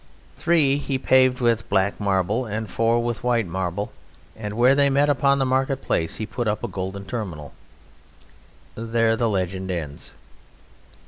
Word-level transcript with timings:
Three 0.35 0.77
he 0.77 0.97
paved 0.97 1.41
with 1.41 1.69
black 1.69 1.99
marble 1.99 2.47
and 2.47 2.67
four 2.67 3.03
with 3.03 3.23
white 3.23 3.45
marble, 3.45 3.91
and 4.35 4.55
where 4.55 4.73
they 4.73 4.89
met 4.89 5.09
upon 5.09 5.37
the 5.37 5.45
market 5.45 5.83
place 5.83 6.15
he 6.15 6.25
put 6.25 6.47
up 6.47 6.63
a 6.63 6.67
golden 6.67 7.05
terminal. 7.05 7.53
There 8.73 9.15
the 9.15 9.29
legend 9.29 9.69
ends. 9.69 10.13